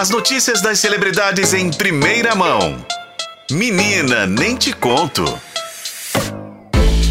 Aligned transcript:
As 0.00 0.08
notícias 0.08 0.62
das 0.62 0.78
celebridades 0.78 1.52
em 1.52 1.70
primeira 1.70 2.34
mão. 2.34 2.74
Menina, 3.50 4.26
nem 4.26 4.56
te 4.56 4.72
conto. 4.72 5.22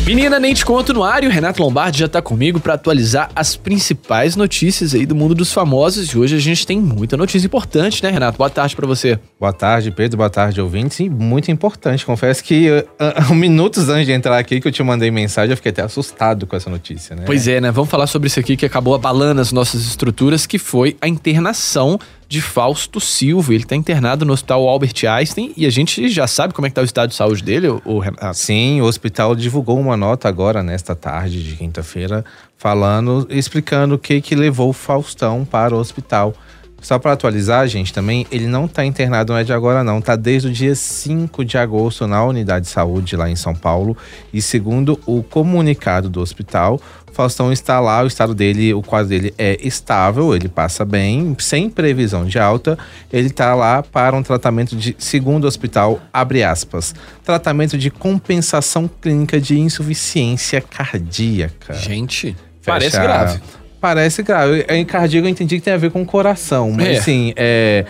Menina, 0.08 0.40
nem 0.40 0.56
te 0.56 0.66
conto 0.66 0.92
no 0.92 1.04
ar 1.04 1.24
e 1.24 1.28
o 1.28 1.30
Renato 1.30 1.62
Lombardi 1.62 2.00
já 2.00 2.08
tá 2.08 2.20
comigo 2.20 2.60
para 2.60 2.74
atualizar 2.74 3.30
as 3.36 3.56
principais 3.56 4.36
notícias 4.36 4.96
aí 4.96 5.06
do 5.06 5.14
mundo 5.14 5.36
dos 5.36 5.54
famosos. 5.54 6.10
E 6.10 6.18
hoje 6.18 6.36
a 6.36 6.40
gente 6.40 6.66
tem 6.66 6.82
muita 6.82 7.16
notícia 7.16 7.46
importante, 7.46 8.02
né, 8.02 8.10
Renato? 8.10 8.40
Boa 8.40 8.50
tarde 8.50 8.76
para 8.76 8.88
você. 8.88 9.20
Boa 9.40 9.54
tarde, 9.54 9.92
Pedro. 9.92 10.18
Boa 10.18 10.30
tarde, 10.32 10.60
ouvintes. 10.60 11.00
E 11.00 11.08
muito 11.08 11.52
importante. 11.52 12.04
Confesso 12.04 12.44
que 12.44 12.72
uh, 12.72 13.32
uh, 13.32 13.34
minutos 13.38 13.88
antes 13.88 14.08
de 14.08 14.14
entrar 14.14 14.40
aqui 14.40 14.60
que 14.60 14.68
eu 14.68 14.72
te 14.72 14.82
mandei 14.82 15.12
mensagem, 15.12 15.52
eu 15.52 15.58
fiquei 15.58 15.70
até 15.70 15.84
assustado 15.84 16.48
com 16.48 16.56
essa 16.56 16.72
notícia, 16.72 17.16
né? 17.16 17.22
Pois 17.28 17.48
é, 17.48 17.62
né? 17.62 17.70
Vamos 17.70 17.92
falar 17.92 18.08
sobre 18.08 18.26
isso 18.26 18.40
aqui 18.40 18.58
que 18.58 18.66
acabou 18.66 18.96
abalando 18.96 19.42
as 19.42 19.52
nossas 19.52 19.86
estruturas, 19.86 20.48
que 20.48 20.58
foi 20.58 20.98
a 21.00 21.08
internação 21.08 22.00
de 22.30 22.42
Fausto 22.42 23.00
Silva. 23.00 23.54
Ele 23.54 23.64
está 23.64 23.76
internado 23.76 24.24
no 24.24 24.32
Hospital 24.32 24.70
Albert 24.70 24.94
Einstein 25.04 25.52
e 25.58 25.66
a 25.66 25.70
gente 25.72 26.08
já 26.08 26.28
sabe 26.28 26.54
como 26.54 26.68
é 26.68 26.70
que 26.70 26.76
tá 26.76 26.82
o 26.82 26.86
estado 26.86 27.10
de 27.10 27.16
saúde 27.16 27.44
dele, 27.44 27.68
o 27.84 27.98
Renato. 27.98 28.38
Sim, 28.38 28.80
o 28.82 28.86
hospital 28.86 29.36
divulgou 29.36 29.80
uma 29.80 29.98
nota 29.98 30.30
agora, 30.30 30.62
nesta 30.62 30.96
tarde 30.96 31.44
de 31.44 31.56
quinta-feira, 31.56 32.24
falando, 32.56 33.28
explicando 33.32 33.96
o 33.96 34.00
que 34.00 34.22
que 34.22 34.36
levou 34.36 34.70
o 34.70 34.74
Faustão 34.74 35.44
para 35.44 35.76
o 35.76 35.80
hospital. 35.80 36.36
Só 36.82 36.98
para 36.98 37.14
atualizar, 37.14 37.68
gente, 37.68 37.94
também, 37.94 38.26
ele 38.32 38.48
não 38.48 38.66
está 38.66 38.86
internado, 38.86 39.34
não 39.34 39.40
é 39.40 39.44
de 39.44 39.54
agora 39.54 39.84
não, 39.84 40.02
tá 40.02 40.16
desde 40.16 40.48
o 40.48 40.52
dia 40.52 40.76
5 40.76 41.44
de 41.44 41.58
agosto 41.58 42.08
na 42.08 42.24
unidade 42.24 42.66
de 42.66 42.72
saúde 42.72 43.16
lá 43.16 43.30
em 43.30 43.36
São 43.36 43.54
Paulo. 43.54 43.98
E 44.34 44.42
segundo 44.42 45.00
o 45.06 45.22
comunicado 45.22 46.10
do 46.10 46.22
hospital, 46.22 46.80
Faustão 47.12 47.52
está 47.52 47.80
lá, 47.80 48.02
o 48.02 48.08
estado 48.08 48.34
dele, 48.34 48.74
o 48.74 48.82
quadro 48.82 49.10
dele 49.10 49.34
é 49.38 49.58
estável, 49.62 50.34
ele 50.34 50.48
passa 50.48 50.86
bem, 50.86 51.36
sem 51.38 51.70
previsão 51.70 52.26
de 52.26 52.40
alta. 52.40 52.78
Ele 53.12 53.28
está 53.28 53.54
lá 53.56 53.84
para 53.84 54.16
um 54.16 54.24
tratamento 54.24 54.76
de, 54.76 54.96
segundo 54.98 55.44
o 55.44 55.48
hospital, 55.48 56.00
abre 56.14 56.44
aspas, 56.44 56.96
tratamento 57.24 57.78
de 57.78 57.92
compensação 57.92 58.90
clínica 59.02 59.40
de 59.40 59.60
insuficiência 59.60 60.62
cardíaca. 60.62 61.74
Gente, 61.74 62.28
Fecha, 62.28 62.38
parece 62.64 63.00
grave. 63.00 63.42
Parece 63.80 64.24
grave. 64.24 64.66
Em 64.70 64.84
cardíaco 64.84 65.28
eu 65.28 65.32
entendi 65.32 65.58
que 65.58 65.62
tem 65.62 65.74
a 65.74 65.78
ver 65.78 65.92
com 65.92 66.06
coração, 66.06 66.72
mas 66.72 66.88
é. 66.88 66.98
assim, 66.98 67.34
é, 67.36 67.86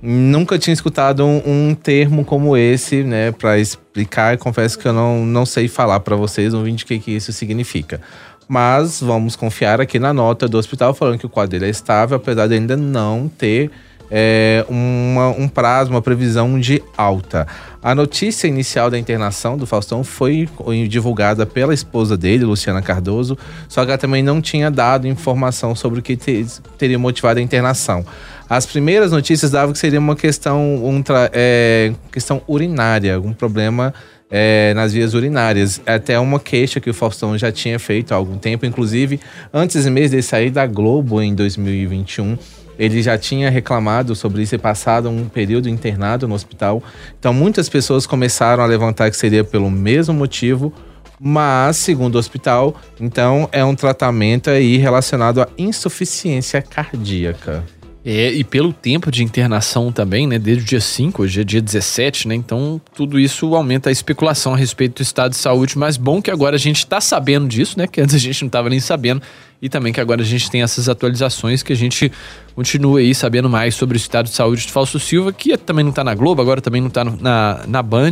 nunca 0.00 0.58
tinha 0.58 0.72
escutado 0.72 1.24
um, 1.24 1.42
um, 1.44 1.74
termo 1.74 2.24
como 2.24 2.56
esse, 2.56 3.02
né, 3.02 3.32
para 3.32 3.58
explicar. 3.58 4.36
Confesso 4.38 4.78
que 4.78 4.86
eu 4.86 4.92
não, 4.92 5.24
não 5.26 5.44
sei 5.46 5.68
falar 5.68 6.00
para 6.00 6.16
vocês, 6.16 6.52
não 6.52 6.62
vi 6.62 6.72
de 6.72 6.84
que, 6.84 6.98
que 6.98 7.10
isso 7.10 7.32
significa. 7.32 8.00
Mas 8.48 9.00
vamos 9.00 9.36
confiar 9.36 9.80
aqui 9.80 9.98
na 9.98 10.12
nota 10.12 10.48
do 10.48 10.58
hospital 10.58 10.92
falando 10.92 11.18
que 11.18 11.26
o 11.26 11.28
quadro 11.28 11.52
dele 11.52 11.66
é 11.66 11.70
estável, 11.70 12.16
apesar 12.16 12.46
de 12.48 12.54
ainda 12.54 12.76
não 12.76 13.28
ter 13.28 13.70
é, 14.14 14.62
uma, 14.68 15.30
um 15.30 15.48
prazo, 15.48 15.90
uma 15.90 16.02
previsão 16.02 16.60
de 16.60 16.82
alta. 16.94 17.46
A 17.82 17.94
notícia 17.94 18.46
inicial 18.46 18.90
da 18.90 18.98
internação 18.98 19.56
do 19.56 19.66
Faustão 19.66 20.04
foi 20.04 20.46
divulgada 20.86 21.46
pela 21.46 21.72
esposa 21.72 22.14
dele, 22.14 22.44
Luciana 22.44 22.82
Cardoso, 22.82 23.38
só 23.66 23.82
que 23.84 23.90
ela 23.90 23.98
também 23.98 24.22
não 24.22 24.42
tinha 24.42 24.70
dado 24.70 25.08
informação 25.08 25.74
sobre 25.74 26.00
o 26.00 26.02
que 26.02 26.14
te, 26.14 26.46
teria 26.76 26.98
motivado 26.98 27.40
a 27.40 27.42
internação. 27.42 28.04
As 28.48 28.66
primeiras 28.66 29.10
notícias 29.12 29.50
davam 29.50 29.72
que 29.72 29.78
seria 29.78 29.98
uma 29.98 30.14
questão, 30.14 30.60
um, 30.84 31.02
é, 31.32 31.94
questão 32.12 32.42
urinária, 32.46 33.14
algum 33.14 33.32
problema 33.32 33.94
é, 34.30 34.74
nas 34.74 34.92
vias 34.92 35.14
urinárias. 35.14 35.80
É 35.86 35.94
até 35.94 36.18
uma 36.18 36.38
queixa 36.38 36.78
que 36.78 36.90
o 36.90 36.94
Faustão 36.94 37.36
já 37.38 37.50
tinha 37.50 37.78
feito 37.78 38.12
há 38.12 38.16
algum 38.16 38.36
tempo, 38.36 38.66
inclusive 38.66 39.18
antes 39.54 39.86
mesmo 39.86 40.16
de 40.16 40.22
sair 40.22 40.50
da 40.50 40.66
Globo 40.66 41.22
em 41.22 41.34
2021. 41.34 42.36
Ele 42.82 43.00
já 43.00 43.16
tinha 43.16 43.48
reclamado 43.48 44.12
sobre 44.16 44.42
isso 44.42 44.56
e 44.56 44.58
passado 44.58 45.08
um 45.08 45.28
período 45.28 45.68
internado 45.68 46.26
no 46.26 46.34
hospital. 46.34 46.82
Então 47.16 47.32
muitas 47.32 47.68
pessoas 47.68 48.06
começaram 48.06 48.60
a 48.60 48.66
levantar 48.66 49.08
que 49.08 49.16
seria 49.16 49.44
pelo 49.44 49.70
mesmo 49.70 50.12
motivo, 50.12 50.72
mas 51.20 51.76
segundo 51.76 52.16
o 52.16 52.18
hospital, 52.18 52.74
então 52.98 53.48
é 53.52 53.64
um 53.64 53.76
tratamento 53.76 54.50
aí 54.50 54.78
relacionado 54.78 55.40
à 55.40 55.48
insuficiência 55.56 56.60
cardíaca. 56.60 57.62
É, 58.04 58.32
e 58.32 58.42
pelo 58.42 58.72
tempo 58.72 59.12
de 59.12 59.22
internação 59.22 59.92
também, 59.92 60.26
né? 60.26 60.36
Desde 60.36 60.64
o 60.64 60.66
dia 60.66 60.80
5, 60.80 61.22
hoje 61.22 61.40
é 61.40 61.44
dia 61.44 61.62
17, 61.62 62.26
né? 62.26 62.34
Então, 62.34 62.80
tudo 62.96 63.16
isso 63.16 63.54
aumenta 63.54 63.90
a 63.90 63.92
especulação 63.92 64.54
a 64.54 64.56
respeito 64.56 64.96
do 64.96 65.02
estado 65.02 65.30
de 65.30 65.36
saúde. 65.36 65.78
Mas 65.78 65.96
bom 65.96 66.20
que 66.20 66.32
agora 66.32 66.56
a 66.56 66.58
gente 66.58 66.78
está 66.78 67.00
sabendo 67.00 67.46
disso, 67.46 67.78
né? 67.78 67.86
Que 67.86 68.00
antes 68.00 68.16
a 68.16 68.18
gente 68.18 68.42
não 68.42 68.48
estava 68.48 68.68
nem 68.68 68.80
sabendo. 68.80 69.22
E 69.62 69.68
também 69.68 69.92
que 69.92 70.00
agora 70.00 70.22
a 70.22 70.24
gente 70.24 70.50
tem 70.50 70.60
essas 70.60 70.88
atualizações 70.88 71.62
que 71.62 71.72
a 71.72 71.76
gente 71.76 72.10
continua 72.52 72.98
aí 72.98 73.14
sabendo 73.14 73.48
mais 73.48 73.76
sobre 73.76 73.96
o 73.96 73.98
estado 73.98 74.26
de 74.26 74.34
saúde 74.34 74.66
de 74.66 74.72
Falso 74.72 74.98
Silva, 74.98 75.32
que 75.32 75.56
também 75.56 75.84
não 75.84 75.90
está 75.90 76.02
na 76.02 76.16
Globo, 76.16 76.42
agora 76.42 76.60
também 76.60 76.80
não 76.80 76.88
está 76.88 77.04
na, 77.04 77.60
na 77.68 77.80
Band. 77.80 78.10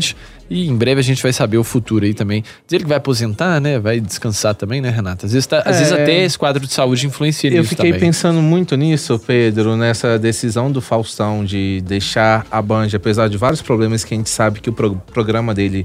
E 0.49 0.69
em 0.69 0.77
breve 0.77 1.00
a 1.00 1.03
gente 1.03 1.21
vai 1.21 1.33
saber 1.33 1.59
o 1.59 1.65
futuro 1.65 2.05
aí 2.05 2.15
também. 2.15 2.43
Diz 2.43 2.72
ele 2.72 2.84
que 2.84 2.89
vai 2.89 2.99
aposentar, 2.99 3.60
né? 3.60 3.81
Vai 3.81 3.99
descansar 3.99 4.55
também, 4.55 4.81
né, 4.81 4.91
Renata? 4.91 5.27
Às 5.27 5.33
vezes, 5.33 5.47
tá, 5.47 5.60
às 5.65 5.78
vezes 5.78 5.93
é. 5.93 6.03
até 6.03 6.25
esse 6.25 6.39
quadro 6.39 6.65
de 6.65 6.72
saúde 6.72 7.06
influencia 7.06 7.50
Eu 7.50 7.59
nisso 7.59 7.71
fiquei 7.71 7.93
também. 7.93 8.00
pensando 8.00 8.41
muito 8.41 8.77
nisso, 8.77 9.19
Pedro, 9.19 9.77
nessa 9.77 10.19
decisão 10.21 10.71
do 10.71 10.81
Faustão 10.81 11.44
de 11.44 11.81
deixar 11.84 12.47
a 12.49 12.62
Band, 12.62 12.89
apesar 12.94 13.28
de 13.28 13.37
vários 13.37 13.60
problemas 13.60 14.05
que 14.05 14.15
a 14.15 14.16
gente 14.16 14.31
sabe 14.31 14.60
que 14.60 14.71
o 14.71 14.72
pro 14.72 14.97
programa 15.12 15.53
dele 15.53 15.84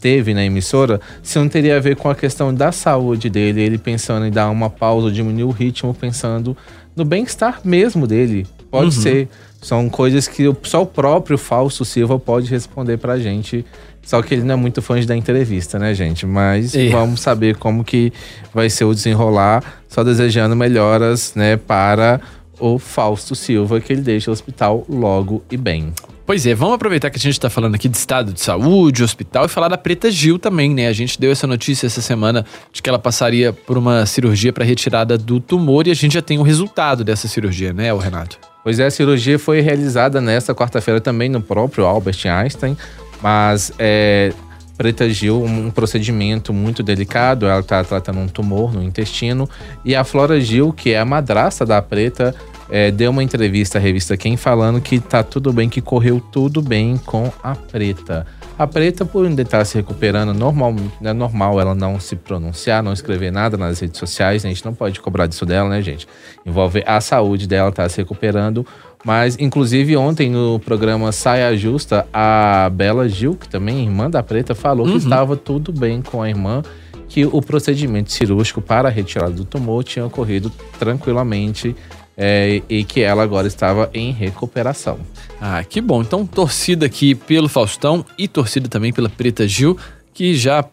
teve 0.00 0.34
na 0.34 0.44
emissora, 0.44 1.00
se 1.22 1.38
não 1.38 1.48
teria 1.48 1.76
a 1.76 1.80
ver 1.80 1.96
com 1.96 2.08
a 2.08 2.14
questão 2.14 2.54
da 2.54 2.72
saúde 2.72 3.28
dele, 3.28 3.62
ele 3.62 3.78
pensando 3.78 4.26
em 4.26 4.30
dar 4.30 4.50
uma 4.50 4.70
pausa, 4.70 5.10
diminuir 5.10 5.44
o 5.44 5.50
ritmo, 5.50 5.94
pensando 5.94 6.56
no 6.94 7.04
bem-estar 7.04 7.60
mesmo 7.64 8.06
dele. 8.06 8.46
Pode 8.70 8.96
uhum. 8.96 9.02
ser. 9.02 9.28
São 9.60 9.88
coisas 9.88 10.28
que 10.28 10.44
só 10.62 10.82
o 10.82 10.86
próprio 10.86 11.36
Fausto 11.36 11.84
Silva 11.84 12.18
pode 12.18 12.48
responder 12.50 12.98
pra 12.98 13.18
gente. 13.18 13.64
Só 14.02 14.22
que 14.22 14.34
ele 14.34 14.44
não 14.44 14.54
é 14.54 14.56
muito 14.56 14.80
fã 14.80 15.00
da 15.04 15.16
entrevista, 15.16 15.78
né, 15.78 15.92
gente? 15.92 16.24
Mas 16.24 16.74
é. 16.74 16.90
vamos 16.90 17.20
saber 17.20 17.56
como 17.56 17.82
que 17.82 18.12
vai 18.54 18.70
ser 18.70 18.84
o 18.84 18.94
desenrolar. 18.94 19.82
Só 19.88 20.04
desejando 20.04 20.54
melhoras, 20.54 21.34
né, 21.34 21.56
para 21.56 22.20
o 22.60 22.78
Fausto 22.78 23.34
Silva, 23.34 23.80
que 23.80 23.92
ele 23.92 24.02
deixa 24.02 24.30
o 24.30 24.32
hospital 24.32 24.84
logo 24.88 25.42
e 25.50 25.56
bem. 25.56 25.92
Pois 26.26 26.44
é, 26.44 26.56
vamos 26.56 26.74
aproveitar 26.74 27.08
que 27.08 27.18
a 27.18 27.20
gente 27.20 27.34
está 27.34 27.48
falando 27.48 27.76
aqui 27.76 27.88
de 27.88 27.96
estado 27.96 28.32
de 28.32 28.40
saúde, 28.40 29.04
hospital 29.04 29.44
e 29.44 29.48
falar 29.48 29.68
da 29.68 29.78
Preta 29.78 30.10
Gil 30.10 30.40
também, 30.40 30.74
né? 30.74 30.88
A 30.88 30.92
gente 30.92 31.20
deu 31.20 31.30
essa 31.30 31.46
notícia 31.46 31.86
essa 31.86 32.02
semana 32.02 32.44
de 32.72 32.82
que 32.82 32.88
ela 32.88 32.98
passaria 32.98 33.52
por 33.52 33.78
uma 33.78 34.04
cirurgia 34.06 34.52
para 34.52 34.64
retirada 34.64 35.16
do 35.16 35.38
tumor 35.38 35.86
e 35.86 35.92
a 35.92 35.94
gente 35.94 36.14
já 36.14 36.22
tem 36.22 36.36
o 36.40 36.42
resultado 36.42 37.04
dessa 37.04 37.28
cirurgia, 37.28 37.72
né, 37.72 37.94
o 37.94 37.98
Renato? 37.98 38.40
Pois 38.64 38.80
é, 38.80 38.86
a 38.86 38.90
cirurgia 38.90 39.38
foi 39.38 39.60
realizada 39.60 40.20
nesta 40.20 40.52
quarta-feira 40.52 41.00
também 41.00 41.28
no 41.28 41.40
próprio 41.40 41.86
Albert 41.86 42.26
Einstein, 42.26 42.76
mas 43.22 43.70
é, 43.78 44.32
Preta 44.76 45.08
Gil, 45.08 45.44
um 45.44 45.70
procedimento 45.70 46.52
muito 46.52 46.82
delicado, 46.82 47.46
ela 47.46 47.60
está 47.60 47.84
tratando 47.84 48.18
um 48.18 48.26
tumor 48.26 48.74
no 48.74 48.82
intestino, 48.82 49.48
e 49.84 49.94
a 49.94 50.02
Flora 50.02 50.40
Gil, 50.40 50.72
que 50.72 50.90
é 50.90 50.98
a 50.98 51.04
madrasta 51.04 51.64
da 51.64 51.80
Preta, 51.80 52.34
é, 52.68 52.90
deu 52.90 53.10
uma 53.10 53.22
entrevista 53.22 53.78
à 53.78 53.80
revista 53.80 54.16
Quem 54.16 54.36
falando 54.36 54.80
que 54.80 54.98
tá 54.98 55.22
tudo 55.22 55.52
bem, 55.52 55.68
que 55.68 55.80
correu 55.80 56.20
tudo 56.20 56.60
bem 56.60 56.96
com 56.96 57.32
a 57.42 57.54
Preta. 57.54 58.26
A 58.58 58.66
Preta, 58.66 59.04
por 59.04 59.26
ainda 59.26 59.42
estar 59.42 59.64
se 59.64 59.76
recuperando, 59.76 60.32
normal, 60.32 60.74
é 61.02 61.12
normal 61.12 61.60
ela 61.60 61.74
não 61.74 62.00
se 62.00 62.16
pronunciar, 62.16 62.82
não 62.82 62.92
escrever 62.92 63.30
nada 63.30 63.56
nas 63.56 63.80
redes 63.80 63.98
sociais. 63.98 64.44
A 64.44 64.48
gente 64.48 64.64
não 64.64 64.72
pode 64.72 64.98
cobrar 65.00 65.26
disso 65.26 65.44
dela, 65.44 65.68
né, 65.68 65.82
gente? 65.82 66.08
Envolve 66.44 66.82
a 66.86 67.00
saúde 67.00 67.46
dela, 67.46 67.70
tá 67.70 67.88
se 67.88 67.98
recuperando. 67.98 68.66
Mas, 69.04 69.36
inclusive, 69.38 69.96
ontem 69.96 70.30
no 70.30 70.58
programa 70.58 71.12
Saia 71.12 71.56
Justa, 71.56 72.06
a 72.12 72.70
Bela 72.72 73.08
Gil, 73.08 73.36
que 73.36 73.48
também 73.48 73.78
é 73.78 73.82
irmã 73.82 74.10
da 74.10 74.22
Preta, 74.22 74.54
falou 74.54 74.86
uhum. 74.86 74.92
que 74.92 74.98
estava 74.98 75.36
tudo 75.36 75.70
bem 75.70 76.00
com 76.00 76.22
a 76.22 76.28
irmã, 76.28 76.62
que 77.08 77.24
o 77.24 77.40
procedimento 77.40 78.10
cirúrgico 78.10 78.60
para 78.60 78.88
a 78.88 78.90
retirada 78.90 79.32
do 79.32 79.44
tumor 79.44 79.84
tinha 79.84 80.04
ocorrido 80.04 80.50
tranquilamente 80.78 81.76
é, 82.16 82.62
e 82.68 82.82
que 82.84 83.00
ela 83.02 83.22
agora 83.22 83.46
estava 83.46 83.90
em 83.92 84.10
recuperação. 84.10 84.98
Ah, 85.40 85.62
que 85.62 85.80
bom. 85.80 86.00
Então, 86.00 86.26
torcida 86.26 86.86
aqui 86.86 87.14
pelo 87.14 87.48
Faustão 87.48 88.04
e 88.16 88.26
torcida 88.26 88.68
também 88.68 88.92
pela 88.92 89.08
Preta 89.08 89.46
Gil 89.46 89.76
que 90.16 90.34
já 90.34 90.64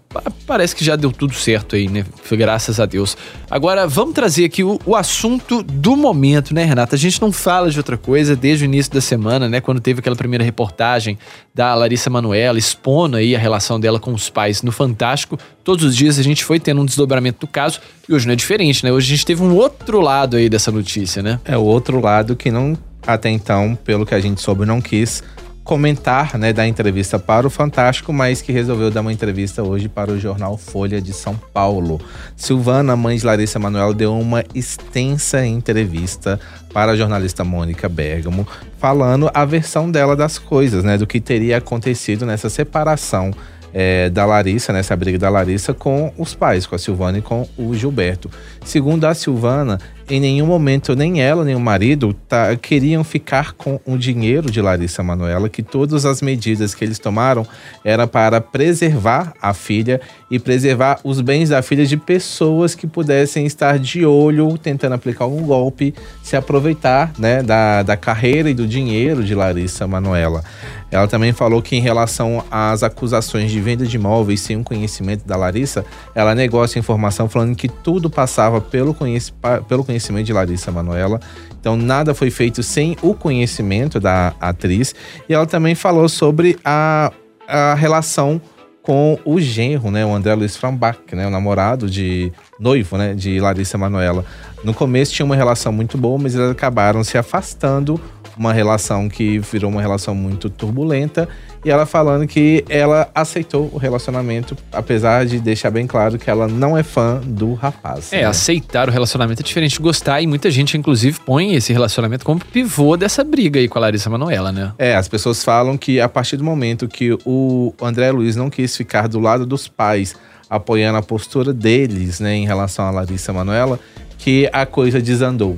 parece 0.47 0.73
que 0.73 0.85
já 0.85 0.95
deu 0.95 1.11
tudo 1.11 1.33
certo 1.33 1.75
aí, 1.75 1.89
né? 1.89 2.05
Graças 2.31 2.79
a 2.79 2.85
Deus. 2.85 3.17
Agora, 3.51 3.85
vamos 3.85 4.13
trazer 4.13 4.45
aqui 4.45 4.63
o, 4.63 4.79
o, 4.85 4.95
assunto 4.95 5.61
do 5.61 5.97
momento, 5.97 6.55
né, 6.55 6.63
Renata? 6.63 6.95
A 6.95 6.97
gente 6.97 7.21
não 7.21 7.29
fala 7.29 7.69
de 7.69 7.77
outra 7.77 7.97
coisa 7.97 8.37
desde 8.37 8.63
o 8.63 8.65
início 8.65 8.93
da 8.93 9.01
semana, 9.01 9.49
né? 9.49 9.59
Quando 9.59 9.81
teve 9.81 9.99
aquela 9.99 10.15
primeira 10.15 10.45
reportagem 10.45 11.19
da 11.53 11.75
Larissa 11.75 12.09
Manoela 12.09 12.57
expondo 12.57 13.17
aí 13.17 13.35
a 13.35 13.39
relação 13.39 13.77
dela 13.77 13.99
com 13.99 14.13
os 14.13 14.29
pais 14.29 14.61
no 14.63 14.71
Fantástico. 14.71 15.37
Todos 15.61 15.83
os 15.83 15.93
dias 15.93 16.17
a 16.17 16.23
gente 16.23 16.45
foi 16.45 16.57
tendo 16.57 16.79
um 16.79 16.85
desdobramento 16.85 17.41
do 17.41 17.47
caso 17.47 17.81
e 18.07 18.13
hoje 18.13 18.25
não 18.25 18.31
é 18.31 18.37
diferente, 18.37 18.81
né? 18.85 18.93
Hoje 18.93 19.07
a 19.07 19.15
gente 19.17 19.25
teve 19.25 19.43
um 19.43 19.53
outro 19.57 19.99
lado 19.99 20.37
aí 20.37 20.47
dessa 20.47 20.71
notícia, 20.71 21.21
né? 21.21 21.37
É 21.43 21.57
o 21.57 21.63
outro 21.63 21.99
lado 21.99 22.33
que 22.33 22.49
não, 22.49 22.77
até 23.05 23.29
então, 23.29 23.77
pelo 23.83 24.05
que 24.05 24.15
a 24.15 24.21
gente 24.21 24.39
soube, 24.39 24.65
não 24.65 24.79
quis 24.79 25.21
comentar, 25.63 26.37
né, 26.37 26.51
da 26.51 26.67
entrevista 26.67 27.17
para 27.17 27.47
o 27.47 27.49
Fantástico, 27.49 28.11
mas 28.11 28.41
que 28.41 28.51
resolveu 28.51 28.91
dar 28.91 29.01
uma 29.01 29.13
entrevista 29.13 29.63
hoje 29.63 29.87
para 29.87 30.11
o 30.11 30.19
jornal 30.19 30.57
Folha 30.57 31.01
de 31.01 31.13
São 31.13 31.35
Paulo. 31.53 32.01
Silvana, 32.35 32.95
mãe 32.95 33.17
de 33.17 33.25
Larissa 33.25 33.59
Manoela, 33.59 33.93
deu 33.93 34.17
uma 34.17 34.43
extensa 34.53 35.45
entrevista 35.45 36.39
para 36.73 36.91
a 36.91 36.95
jornalista 36.95 37.43
Mônica 37.43 37.87
Bergamo, 37.87 38.47
falando 38.77 39.31
a 39.33 39.45
versão 39.45 39.89
dela 39.89 40.15
das 40.15 40.37
coisas, 40.37 40.83
né, 40.83 40.97
do 40.97 41.07
que 41.07 41.21
teria 41.21 41.57
acontecido 41.57 42.25
nessa 42.25 42.49
separação 42.49 43.31
é, 43.73 44.09
da 44.09 44.25
Larissa, 44.25 44.71
nessa 44.71 44.95
briga 44.95 45.17
da 45.17 45.29
Larissa 45.29 45.73
com 45.73 46.13
os 46.17 46.35
pais, 46.35 46.67
com 46.67 46.75
a 46.75 46.79
Silvana 46.79 47.17
e 47.17 47.21
com 47.21 47.47
o 47.57 47.73
Gilberto. 47.73 48.29
Segundo 48.63 49.05
a 49.05 49.13
Silvana, 49.13 49.79
em 50.09 50.19
nenhum 50.19 50.45
momento 50.45 50.95
nem 50.95 51.21
ela 51.21 51.43
nem 51.43 51.55
o 51.55 51.59
marido 51.59 52.13
tá, 52.27 52.55
queriam 52.55 53.03
ficar 53.03 53.53
com 53.53 53.79
o 53.85 53.97
dinheiro 53.97 54.51
de 54.51 54.61
Larissa 54.61 55.01
Manoela, 55.01 55.49
que 55.49 55.63
todas 55.63 56.05
as 56.05 56.21
medidas 56.21 56.75
que 56.75 56.83
eles 56.83 56.99
tomaram 56.99 57.45
era 57.83 58.05
para 58.05 58.41
preservar 58.41 59.33
a 59.41 59.53
filha 59.53 60.01
e 60.29 60.37
preservar 60.39 60.99
os 61.03 61.21
bens 61.21 61.49
da 61.49 61.61
filha 61.61 61.85
de 61.85 61.97
pessoas 61.97 62.75
que 62.75 62.85
pudessem 62.85 63.45
estar 63.45 63.79
de 63.79 64.05
olho 64.05 64.57
tentando 64.57 64.93
aplicar 64.93 65.25
um 65.25 65.43
golpe, 65.43 65.93
se 66.21 66.35
aproveitar 66.35 67.13
né, 67.17 67.41
da, 67.41 67.83
da 67.83 67.95
carreira 67.95 68.49
e 68.49 68.53
do 68.53 68.67
dinheiro 68.67 69.23
de 69.23 69.33
Larissa 69.33 69.87
Manoela. 69.87 70.43
Ela 70.91 71.07
também 71.07 71.33
falou 71.33 71.59
que 71.59 71.75
em 71.75 71.81
relação 71.81 72.43
às 72.51 72.83
acusações 72.83 73.51
de 73.51 73.59
venda 73.59 73.85
de 73.85 73.95
imóveis 73.95 74.41
sem 74.41 74.57
o 74.57 74.63
conhecimento 74.63 75.25
da 75.25 75.35
Larissa, 75.35 75.83
ela 76.13 76.35
negou 76.35 76.63
essa 76.63 76.77
informação 76.77 77.27
falando 77.27 77.55
que 77.55 77.67
tudo 77.67 78.11
passava 78.11 78.61
pelo, 78.61 78.93
conhec 78.93 79.31
pelo 79.67 79.83
conhecimento 79.83 79.92
de 80.23 80.33
Larissa 80.33 80.71
Manoela. 80.71 81.19
Então 81.59 81.75
nada 81.75 82.13
foi 82.13 82.29
feito 82.29 82.61
sem 82.63 82.97
o 83.01 83.13
conhecimento 83.13 83.99
da 83.99 84.33
atriz. 84.39 84.93
E 85.27 85.33
ela 85.33 85.45
também 85.45 85.75
falou 85.75 86.07
sobre 86.09 86.57
a, 86.63 87.11
a 87.47 87.73
relação 87.73 88.41
com 88.81 89.17
o 89.23 89.39
genro, 89.39 89.89
né, 89.89 90.05
o 90.05 90.13
André 90.13 90.35
Luiz 90.35 90.57
Frambach, 90.57 90.99
né, 91.13 91.25
o 91.25 91.29
namorado 91.29 91.89
de 91.89 92.33
noivo, 92.63 92.97
né, 92.97 93.13
de 93.13 93.39
Larissa 93.39 93.77
Manoela. 93.77 94.23
No 94.63 94.73
começo 94.73 95.11
tinha 95.11 95.25
uma 95.25 95.35
relação 95.35 95.73
muito 95.73 95.97
boa, 95.97 96.17
mas 96.17 96.33
eles 96.33 96.49
acabaram 96.49 97.03
se 97.03 97.17
afastando 97.17 97.99
uma 98.37 98.53
relação 98.53 99.09
que 99.09 99.37
virou 99.39 99.69
uma 99.69 99.81
relação 99.81 100.15
muito 100.15 100.49
turbulenta. 100.49 101.27
E 101.65 101.69
ela 101.69 101.85
falando 101.85 102.25
que 102.27 102.63
ela 102.67 103.09
aceitou 103.15 103.69
o 103.71 103.77
relacionamento, 103.77 104.57
apesar 104.71 105.25
de 105.25 105.39
deixar 105.39 105.69
bem 105.69 105.87
claro 105.87 106.17
que 106.17 106.29
ela 106.29 106.47
não 106.47 106.77
é 106.77 106.83
fã 106.83 107.21
do 107.23 107.53
rapaz. 107.53 108.11
É, 108.11 108.21
né? 108.21 108.25
aceitar 108.25 108.89
o 108.89 108.91
relacionamento 108.91 109.41
é 109.41 109.43
diferente 109.43 109.73
de 109.73 109.79
gostar, 109.79 110.21
e 110.21 110.27
muita 110.27 110.51
gente, 110.51 110.77
inclusive, 110.77 111.19
põe 111.25 111.55
esse 111.55 111.71
relacionamento 111.71 112.25
como 112.25 112.43
pivô 112.43 112.97
dessa 112.97 113.23
briga 113.23 113.59
aí 113.59 113.67
com 113.67 113.77
a 113.77 113.81
Larissa 113.81 114.09
Manoela, 114.09 114.51
né? 114.51 114.73
É, 114.77 114.95
as 114.95 115.07
pessoas 115.07 115.43
falam 115.43 115.77
que 115.77 116.01
a 116.01 116.09
partir 116.09 116.35
do 116.35 116.43
momento 116.43 116.87
que 116.87 117.17
o 117.25 117.73
André 117.81 118.11
Luiz 118.11 118.35
não 118.35 118.49
quis 118.49 118.75
ficar 118.75 119.07
do 119.07 119.19
lado 119.19 119.45
dos 119.45 119.67
pais, 119.67 120.15
apoiando 120.55 120.99
a 120.99 121.01
postura 121.01 121.51
deles, 121.51 122.19
né, 122.19 122.35
em 122.35 122.45
relação 122.45 122.85
a 122.85 122.91
Larissa 122.91 123.33
Manoela, 123.33 123.79
que 124.17 124.47
a 124.53 124.65
coisa 124.65 125.01
desandou. 125.01 125.57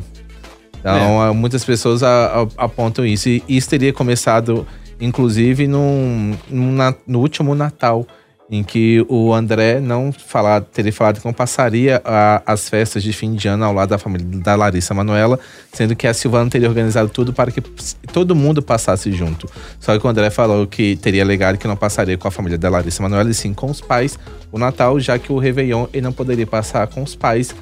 Então, 0.80 1.28
é. 1.28 1.32
muitas 1.34 1.66
pessoas 1.66 2.02
a, 2.02 2.44
a, 2.58 2.66
apontam 2.66 3.06
isso. 3.06 3.28
E 3.28 3.44
isso 3.48 3.70
teria 3.70 3.92
começado, 3.92 4.66
inclusive, 5.02 5.68
num, 5.68 6.34
num, 6.50 6.78
no 7.06 7.20
último 7.20 7.56
Natal, 7.56 8.08
em 8.50 8.64
que 8.64 9.04
o 9.10 9.34
André 9.34 9.80
não 9.80 10.12
falar, 10.12 10.62
teria 10.62 10.94
falado 10.94 11.20
que 11.20 11.26
não 11.26 11.34
passaria 11.34 12.02
a, 12.06 12.44
as 12.46 12.70
festas 12.70 13.02
de 13.02 13.12
fim 13.12 13.34
de 13.34 13.48
ano 13.48 13.66
ao 13.66 13.74
lado 13.74 13.90
da 13.90 13.98
família 13.98 14.26
da 14.40 14.56
Larissa 14.56 14.94
Manuela, 14.94 15.40
sendo 15.74 15.96
que 15.96 16.06
a 16.06 16.14
Silvana 16.14 16.50
teria 16.50 16.68
organizado 16.68 17.10
tudo 17.10 17.34
para 17.34 17.52
que 17.52 17.62
todo 17.62 18.36
mundo 18.36 18.62
passasse 18.62 19.12
junto. 19.12 19.50
Só 19.80 19.98
que 19.98 20.06
o 20.06 20.10
André 20.10 20.30
falou 20.30 20.68
que 20.68 20.96
teria 20.98 21.24
alegado 21.24 21.58
que 21.58 21.68
não 21.68 21.76
passaria 21.76 22.18
com 22.18 22.28
a 22.28 22.32
família 22.32 22.58
da 22.58 22.70
Larissa 22.70 23.02
Manuela, 23.02 23.30
e 23.30 23.34
sim 23.34 23.54
com 23.54 23.70
os 23.70 23.82
pais 23.82 24.18
o 24.52 24.60
Natal, 24.60 25.00
já 25.00 25.18
que 25.18 25.32
o 25.32 25.40
Réveillon 25.40 25.88
ele 25.92 26.04
não 26.04 26.14
poderia 26.14 26.46
passar 26.46 26.86
com 26.88 27.02
os 27.02 27.16
pais 27.16 27.56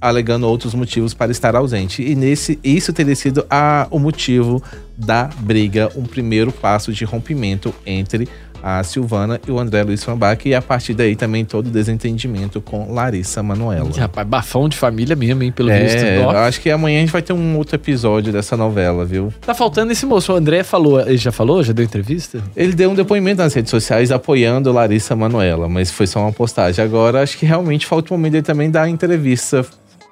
alegando 0.00 0.48
outros 0.48 0.72
motivos 0.74 1.12
para 1.12 1.30
estar 1.30 1.54
ausente. 1.54 2.02
E 2.02 2.14
nesse, 2.14 2.58
isso 2.64 2.92
teria 2.92 3.14
sido 3.14 3.44
a, 3.50 3.86
o 3.90 3.98
motivo 3.98 4.62
da 4.96 5.24
briga, 5.40 5.90
um 5.94 6.04
primeiro 6.04 6.50
passo 6.50 6.92
de 6.92 7.04
rompimento 7.04 7.74
entre 7.84 8.26
a 8.62 8.82
Silvana 8.82 9.40
e 9.46 9.50
o 9.50 9.58
André 9.58 9.82
Luiz 9.82 10.02
Frambach, 10.02 10.48
e 10.48 10.54
a 10.54 10.62
partir 10.62 10.94
daí 10.94 11.16
também 11.16 11.44
todo 11.44 11.66
o 11.66 11.70
desentendimento 11.70 12.60
com 12.60 12.92
Larissa 12.92 13.42
Manoela. 13.42 13.90
Rapaz, 13.96 14.26
bafão 14.26 14.68
de 14.68 14.76
família 14.76 15.16
mesmo, 15.16 15.42
hein, 15.42 15.52
pelo 15.52 15.70
é, 15.70 15.80
visto. 15.80 16.04
Eu 16.04 16.30
acho 16.30 16.60
que 16.60 16.70
amanhã 16.70 16.98
a 16.98 17.00
gente 17.00 17.12
vai 17.12 17.22
ter 17.22 17.32
um 17.32 17.56
outro 17.56 17.76
episódio 17.76 18.32
dessa 18.32 18.56
novela, 18.56 19.04
viu? 19.04 19.32
Tá 19.40 19.54
faltando 19.54 19.92
esse 19.92 20.06
moço, 20.06 20.32
o 20.32 20.36
André 20.36 20.62
falou, 20.62 21.00
ele 21.00 21.16
já 21.16 21.32
falou? 21.32 21.62
Já 21.62 21.72
deu 21.72 21.84
entrevista? 21.84 22.42
Ele 22.56 22.72
deu 22.72 22.90
um 22.90 22.94
depoimento 22.94 23.42
nas 23.42 23.54
redes 23.54 23.70
sociais 23.70 24.10
apoiando 24.10 24.72
Larissa 24.72 25.16
Manoela, 25.16 25.68
mas 25.68 25.90
foi 25.90 26.06
só 26.06 26.20
uma 26.20 26.32
postagem. 26.32 26.84
Agora 26.84 27.22
acho 27.22 27.38
que 27.38 27.46
realmente 27.46 27.86
falta 27.86 28.12
o 28.12 28.16
momento 28.16 28.32
dele 28.32 28.42
também 28.42 28.70
dar 28.70 28.88
entrevista 28.88 29.64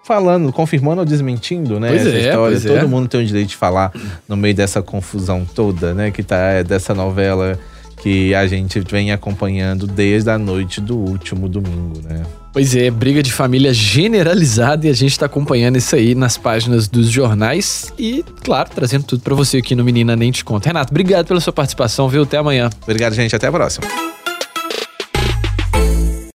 falando, 0.08 0.50
confirmando 0.50 1.00
ou 1.00 1.04
desmentindo, 1.04 1.78
né? 1.78 1.88
Pois 1.88 2.06
essa 2.06 2.16
é, 2.16 2.28
história. 2.28 2.60
Todo 2.60 2.78
é. 2.78 2.86
mundo 2.86 3.08
tem 3.08 3.20
o 3.20 3.26
direito 3.26 3.48
de 3.48 3.56
falar 3.56 3.92
no 4.26 4.38
meio 4.38 4.54
dessa 4.54 4.80
confusão 4.80 5.46
toda, 5.54 5.92
né? 5.92 6.10
Que 6.10 6.22
tá 6.22 6.36
é, 6.36 6.64
dessa 6.64 6.94
novela 6.94 7.58
que 8.00 8.34
a 8.34 8.46
gente 8.46 8.80
vem 8.80 9.12
acompanhando 9.12 9.86
desde 9.86 10.30
a 10.30 10.38
noite 10.38 10.80
do 10.80 10.96
último 10.96 11.48
domingo, 11.48 12.00
né? 12.02 12.22
Pois 12.52 12.74
é, 12.74 12.90
briga 12.90 13.22
de 13.22 13.32
família 13.32 13.72
generalizada 13.72 14.86
e 14.86 14.90
a 14.90 14.92
gente 14.92 15.18
tá 15.18 15.26
acompanhando 15.26 15.76
isso 15.76 15.94
aí 15.94 16.14
nas 16.14 16.36
páginas 16.36 16.88
dos 16.88 17.08
jornais 17.10 17.92
e, 17.98 18.24
claro, 18.42 18.70
trazendo 18.74 19.04
tudo 19.04 19.22
para 19.22 19.34
você 19.34 19.58
aqui 19.58 19.74
no 19.74 19.84
Menina 19.84 20.16
Nem 20.16 20.30
Te 20.30 20.44
Conta. 20.44 20.68
Renato, 20.68 20.90
obrigado 20.90 21.26
pela 21.26 21.40
sua 21.40 21.52
participação, 21.52 22.08
viu? 22.08 22.22
Até 22.22 22.38
amanhã. 22.38 22.70
Obrigado, 22.82 23.14
gente. 23.14 23.36
Até 23.36 23.46
a 23.46 23.52
próxima. 23.52 23.86